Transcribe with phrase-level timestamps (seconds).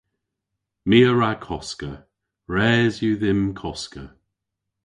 [0.87, 1.91] My a wra koska.
[2.55, 4.05] Res yw dhymm koska.